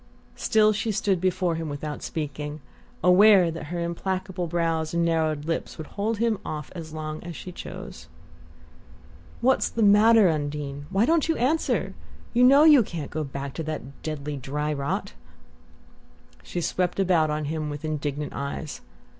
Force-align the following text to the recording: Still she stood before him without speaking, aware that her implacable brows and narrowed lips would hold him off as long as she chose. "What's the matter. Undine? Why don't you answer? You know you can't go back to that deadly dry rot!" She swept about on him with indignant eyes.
Still 0.35 0.73
she 0.73 0.91
stood 0.91 1.21
before 1.21 1.53
him 1.53 1.69
without 1.69 2.01
speaking, 2.01 2.59
aware 3.03 3.51
that 3.51 3.65
her 3.65 3.79
implacable 3.79 4.47
brows 4.47 4.95
and 4.95 5.05
narrowed 5.05 5.45
lips 5.45 5.77
would 5.77 5.85
hold 5.85 6.17
him 6.17 6.39
off 6.43 6.71
as 6.73 6.91
long 6.91 7.21
as 7.23 7.35
she 7.35 7.51
chose. 7.51 8.07
"What's 9.41 9.69
the 9.69 9.83
matter. 9.83 10.27
Undine? 10.27 10.87
Why 10.89 11.05
don't 11.05 11.29
you 11.29 11.37
answer? 11.37 11.93
You 12.33 12.43
know 12.43 12.63
you 12.63 12.81
can't 12.81 13.11
go 13.11 13.23
back 13.23 13.53
to 13.53 13.63
that 13.65 14.01
deadly 14.01 14.37
dry 14.37 14.73
rot!" 14.73 15.13
She 16.41 16.61
swept 16.61 16.99
about 16.99 17.29
on 17.29 17.45
him 17.45 17.69
with 17.69 17.85
indignant 17.85 18.33
eyes. 18.33 18.81